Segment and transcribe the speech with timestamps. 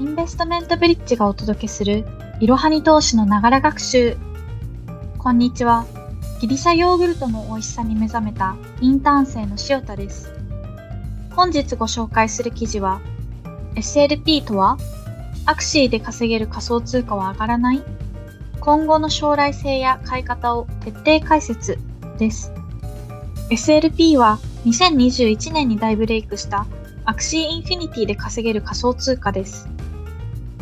[0.00, 2.04] インベストメントブリッジがお届けする
[2.40, 4.16] いろはに投資のながら学習。
[5.18, 5.86] こんにちは。
[6.40, 10.32] ギリシャヨーグルトの美味しさに目覚めたインターン生の塩田です。
[11.30, 13.00] 本日ご紹介する記事は
[13.76, 14.78] SLP とは
[15.46, 17.82] アクシーで稼げる仮想通貨は上がらない
[18.58, 21.78] 今後の将来性や買い方を徹底解説
[22.18, 22.52] です。
[23.50, 26.66] SLP は2021年に大ブレイクした
[27.04, 29.68] アクシーインフィニティで稼げる仮想通貨です。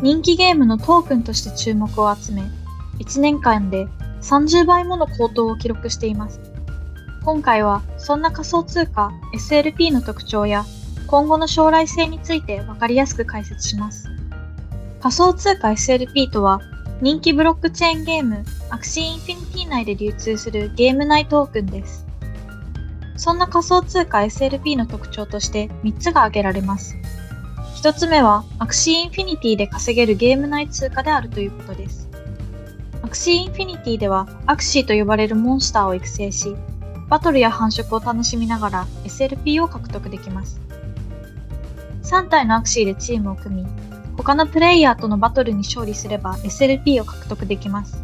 [0.03, 2.41] 人気ゲームのトークンとして注目を集め、
[2.99, 3.87] 1年間で
[4.21, 6.41] 30倍もの高騰を記録しています。
[7.23, 10.65] 今回はそんな仮想通貨 SLP の特徴や
[11.07, 14.09] 今後の将来性についてわかりやすく解説します。
[14.99, 16.59] 仮想通貨 SLP とは
[16.99, 22.05] 人気ブロックチェーンゲームアクシーインフィニティ内で流通するゲーム内トークンです。
[23.15, 26.97] そんな仮想通貨 SLP の特徴として3つが挙げられます。
[27.83, 32.07] 1つ目はアクシーインフィニティで稼げるゲーム内通貨であるということです。
[33.01, 36.55] アクシーインフィニティではアクシーと呼ばれるモンスターを育成し、
[37.09, 40.61] バトルや繁殖を楽しみながら SLP を獲得できます。
[42.03, 43.67] 3体のアクシーでチームを組み、
[44.15, 48.01] 他のプレイヤーとのバトルに勝利すれば SLP を獲得できます。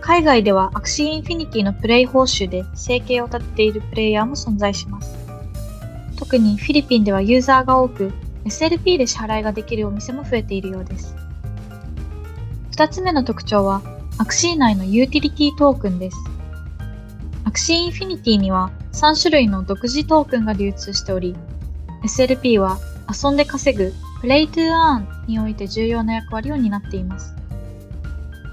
[0.00, 5.14] 海外ではアクシーインフィニティのプレイ報酬で生計を立てているプレイヤーも存在します。
[6.16, 8.10] 特にフィリピンではユーザーが多く、
[8.48, 11.14] SLP で支払いができるお店も増えているようです。
[12.72, 13.82] 2つ目の特徴は、
[14.18, 16.16] アクシー内のユーティリティトークンです。
[17.44, 21.36] アクシーインフィニティには3種類の独自トークンが流通しており、
[22.02, 27.34] SLP は遊んで稼ぐ Play to Earn において重要な役割を担っています。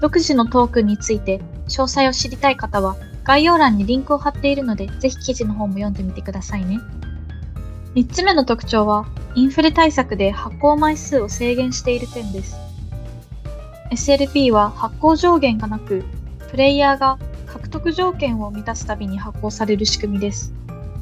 [0.00, 6.80] 独自のトークンについて詳細を知りたい方は概要欄にリンクを貼っているのでぜひ記事の方も読んでみてくださいね。
[7.96, 12.58] 3つ目の特徴はインフレ対策で発行枚数を制限している点です。
[13.90, 16.04] SLP は発行上限がなく、
[16.50, 20.52] プレイヤーが獲得条件を満たすたびに発行される仕組みです。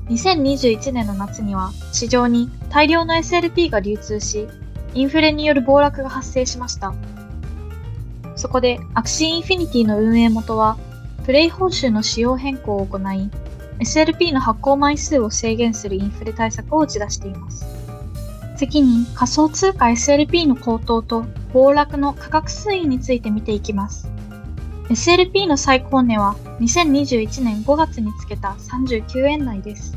[0.06, 4.46] 2021年の夏には市場に大量の SLP が流通し、
[4.94, 6.94] インフレによる暴落が発生しました。
[8.36, 10.76] そこでアクシーインフィニティの運営元は、
[11.26, 13.30] プレイ報酬の仕様変更を行い、
[13.80, 17.66] SLP の発行枚数を制限するインフレ対策を打ち出しています。
[18.56, 24.08] 次に仮想通貨 SLP の高騰と暴落の価格推移について見ていきます。
[24.88, 29.96] SLP の最高値は2021年5月につけた39円台です。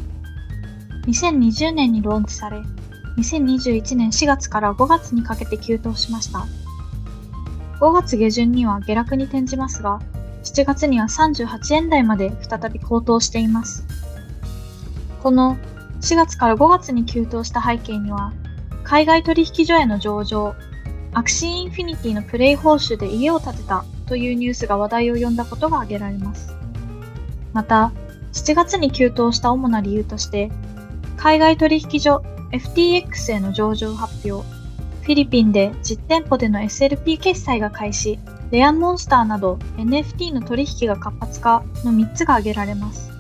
[1.06, 2.62] 2020年にローンチされ、
[3.18, 6.46] 2021年4月から5月にかけて急騰しました。
[7.80, 10.00] 5月下旬には下落に転じますが、
[10.48, 13.86] 7月には38円台まで再び高騰しています。
[15.22, 15.58] この
[16.00, 18.32] 4月から5月に急騰した背景には、
[18.84, 20.56] 海外取引所への上場、
[21.14, 26.56] アクシーインフィニティのプレイ報酬で家を建てたというニュースが話題を呼んだことが挙げられます。
[27.52, 27.92] また、
[28.32, 30.50] 7月に急騰した主な理由として、
[31.18, 34.48] 海外取引所 FTX への上場発表、
[35.02, 38.18] フィリピンで実店舗での SLP 決済が開始、
[38.52, 43.12] レアモンスターなど NFT の取引が活発化の3つが挙げられます。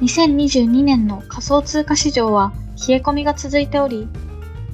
[0.00, 2.52] 2022年の仮想通貨市場は
[2.86, 4.06] 冷え込みが続いており、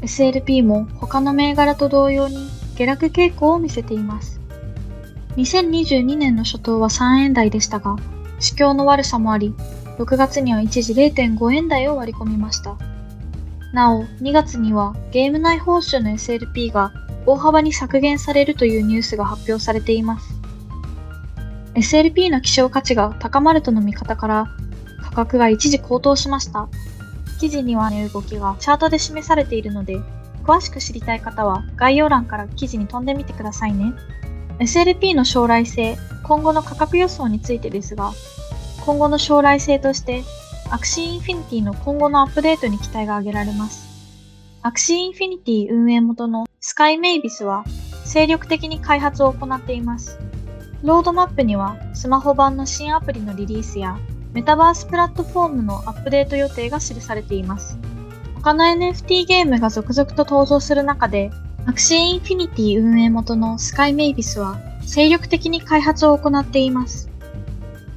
[0.00, 4.40] SLP も他の銘柄と同様に下落傾向を見せています。
[5.36, 7.96] 2022年の初頭は3円台でしたが、
[8.40, 9.54] 市況の悪さもあり、
[9.98, 12.76] 6月には一時0.5円台を割り込みました。
[13.72, 16.92] なお、2月にはゲーム内報酬の SLP が
[17.26, 20.34] 大幅に削減されるというニュースが発表されています。
[21.74, 24.46] SLP の希少価値が高まるとの見方から
[25.02, 26.68] 価格が一時高騰しました。
[27.38, 29.98] 記事にはね動きがチャートで示されているので、
[30.44, 33.92] 詳しく知りたい方は概要欄から記事に飛んでみてくださいね。
[34.58, 38.12] SLP の将来性、今後の価格予想についてですが、
[38.84, 40.22] 今後の将来性として、
[40.70, 43.88] アクシーインフィニティの今後のアップデートに期待が挙げられます。
[44.62, 47.64] アクシーインフィニティ運営元のスカイメイビスは
[48.04, 50.18] 精力的に開発を行っています。
[50.82, 53.98] ロードマップにはスマホ版の新アプリのリリースや
[54.34, 57.78] メタバースプラットフォームのアップデート予定が記されています。
[58.34, 61.30] 他の NFT ゲームが続々と登場する中で、
[61.64, 67.08] アクシーインフィニティ運営元のスカイメイビスは精力的に開発を行っています。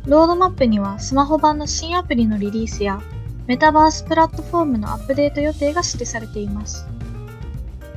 [0.06, 3.02] ロードマップにはスマホ版の新アプリのリリースや
[3.46, 6.88] メタバースプラットフォームのアップデート予定が記されています。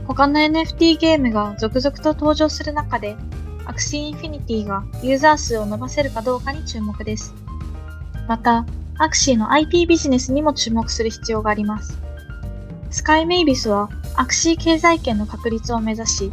[0.06, 3.16] 他の NFT ゲームが続々と登場する中で、
[3.64, 7.34] アクシーインフィニティがユーザー数を伸ばせるかどうかに注目です。
[8.28, 8.64] また、
[8.98, 11.98] アクシーの IP ビジネスにも注目する必要があります。
[12.90, 16.32] スカイメイビスはアクシー経済圏の確立を目指し、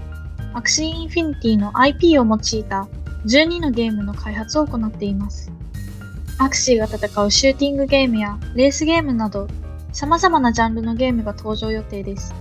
[0.54, 2.88] アクシーインフィニティの IP を用いた
[3.26, 5.52] 12のゲームの開発を行っています。
[6.38, 9.48] アクシーが戦うシューティングゲームやレースゲームなど
[9.92, 12.34] 様々なジャンルのゲームが登場予定です。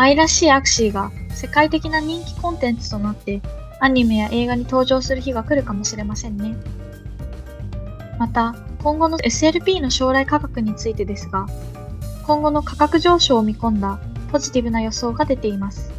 [0.00, 3.42] 愛らしいアクシーが世界的な人気コンテンツとなって
[3.80, 6.56] アニメや映画に登場する日が来るかもしれませんね。
[8.16, 11.46] また、今後の SLP の将来価格についてですが、
[12.28, 13.98] 今後の価格上昇を見込んだ
[14.30, 15.90] ポジティブな予想が出ています。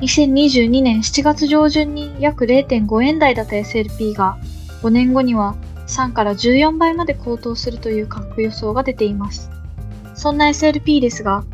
[0.00, 4.38] 2022年7月上旬に約0.5円台だった SLP が
[4.80, 5.54] 5年後には
[5.86, 9.50] 3から14倍まで高騰するという価格予想が出ています。
[10.14, 11.44] そんな SLP ですが、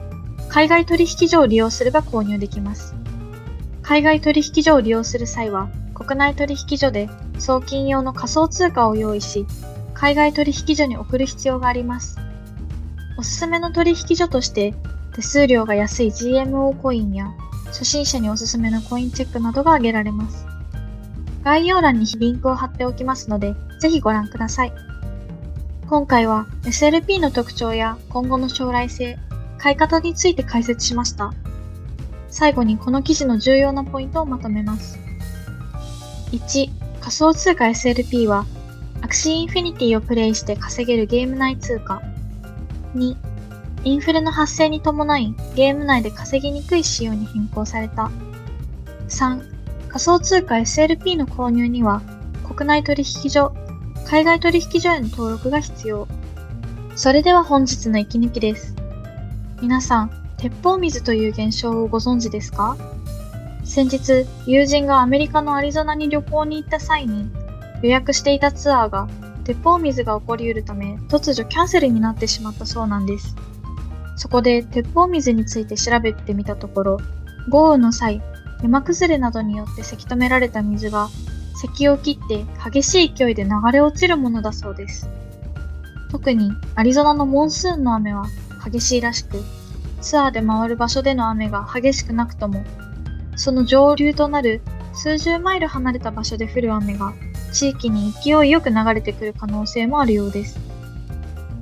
[0.54, 2.94] 海外取引所を利用すれば購入できます。
[3.82, 7.10] 海外取引所を利用する際は、国内取引所で
[7.40, 9.46] 送金用の仮想通貨を用意し、
[9.94, 12.20] 海外取引所に送る必要があります。
[13.18, 14.76] おすすめの取引所として、
[15.16, 17.32] 手数料が安い GMO コインや
[17.66, 20.46] 初心者におすすめのコインチェックなどが挙げられます。
[21.42, 24.72] 概要欄にリンクを貼っておきますので、ぜひご覧ください。
[25.88, 29.18] 今回は SLP の特徴や今後の将来性、
[29.64, 31.32] 買い方について解説しました。
[32.28, 34.98] 最後にこの記事の重要なポイントをまとめます。
[36.32, 36.70] 1、
[37.00, 38.44] 仮想通貨 SLP は、
[39.00, 42.02] アクシーインフィニティをプレイして稼げるゲーム内通貨。
[42.94, 43.16] 2、
[43.84, 48.10] インフレの発生に伴いゲーム内で稼ぎにくい仕様に変更された。
[49.08, 49.40] 3、
[49.88, 52.02] 仮想通貨 SLP の購入には、
[52.46, 53.54] 国内取引所、
[54.04, 56.06] 海外取引所への登録が必要。
[56.96, 58.83] それでは本日の息抜きです。
[59.64, 62.76] 皆さん、鉄砲水という現象をご存知ですか？
[63.64, 67.30] 先日、友人がアメリカのアリゾナに旅行に行った際に、
[67.82, 69.08] 予約していたツアーが
[69.44, 73.34] 鉄砲水が起こり得るため、突如キャンセルになってしまったそうなんです。
[74.16, 77.00] そこで鉄砲水について調べてみたところ、
[77.48, 78.20] 豪雨の際、
[78.62, 81.08] 山崩れなどによってせき止められた水が
[81.74, 85.08] 石を切って激しい勢いで流れ落ちるものだそうです。
[86.10, 88.26] 特にアリゾナのモンスーンの雨は
[88.64, 89.42] 激しいらしく、
[90.00, 92.64] ツアーで回る場所での雨が激しくなくとも、
[93.36, 94.62] その上流となる
[94.92, 97.12] 数十マイル離れた場所で降る雨が
[97.52, 100.58] 地域に勢いよく流れてくる可能性もあるようです。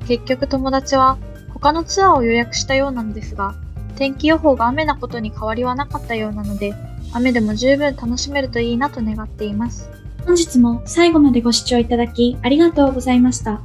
[0.07, 1.19] 結局友達は
[1.55, 3.55] 他のツアーを予約したようなのですが、
[3.97, 6.75] 天気予報が雨なことに変わりはなかったようなので、
[7.13, 9.89] 雨でも十分楽しめるといいなと願っています。
[10.27, 13.61] 本日も最後までご視聴いただきありがとうございました。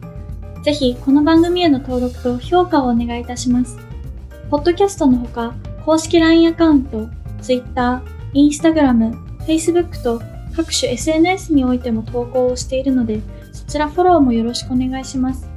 [0.63, 3.77] ぜひこの番組への登録と評価をお願いいたします。
[4.49, 5.55] ポッドキャストのほか、
[5.85, 7.07] 公式 LINE アカウント、
[7.41, 8.01] Twitter、
[8.33, 9.15] Instagram、
[9.45, 10.21] Facebook と
[10.55, 13.21] 各種 SNS においても投稿をしているので、
[13.53, 15.47] そちらフォローもよろしくお願いします。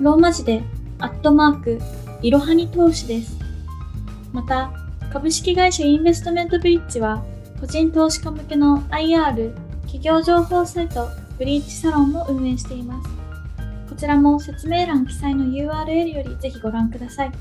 [0.00, 0.62] ローマ字で、
[0.98, 1.78] アットマーク、
[2.22, 3.38] いろはに投資です。
[4.32, 4.72] また、
[5.12, 7.22] 株式会社インベストメントブリッジは、
[7.60, 11.08] 個人投資家向けの IR、企業情報サイト、
[11.38, 13.19] ブリッジサロンも運営しています。
[14.00, 17.32] こちらも説明欄記載の URL よりぜひご覧ください。